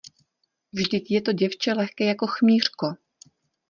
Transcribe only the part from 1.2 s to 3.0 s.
to děvče lehké jako chmýřko.